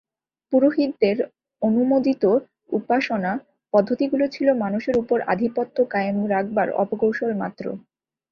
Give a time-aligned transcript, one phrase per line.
[0.53, 1.17] পুরোহিতদের
[1.61, 2.23] অনুমোদিত
[2.71, 3.31] উপাসনা
[3.73, 7.65] পদ্ধতিগুলি ছিল মানুষের উপর আধিপত্য কায়েম রাখবার অপকৌশল মাত্র।